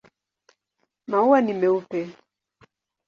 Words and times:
Maua 1.09 1.39
ni 1.41 1.53
meupe. 1.59 1.99